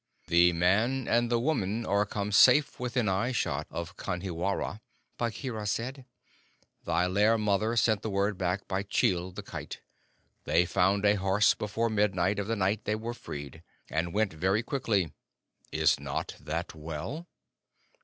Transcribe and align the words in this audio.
"The 0.29 0.51
man 0.51 1.07
and 1.07 1.29
the 1.29 1.39
woman 1.39 1.85
are 1.85 2.07
come 2.07 2.31
safe 2.31 2.79
within 2.79 3.07
eye 3.07 3.31
shot 3.31 3.67
of 3.69 3.97
Kanhiwara," 3.97 4.81
Bagheera 5.19 5.67
said. 5.67 6.07
"Thy 6.85 7.05
lair 7.05 7.37
mother 7.37 7.75
sent 7.75 8.01
the 8.01 8.09
word 8.09 8.35
back 8.35 8.67
by 8.67 8.81
Chil, 8.81 9.29
the 9.29 9.43
Kite. 9.43 9.81
They 10.45 10.65
found 10.65 11.05
a 11.05 11.13
horse 11.17 11.53
before 11.53 11.91
midnight 11.91 12.39
of 12.39 12.47
the 12.47 12.55
night 12.55 12.85
they 12.85 12.95
were 12.95 13.13
freed, 13.13 13.61
and 13.91 14.11
went 14.11 14.33
very 14.33 14.63
quickly. 14.63 15.13
Is 15.71 15.99
not 15.99 16.35
that 16.39 16.73
well?" 16.73 17.27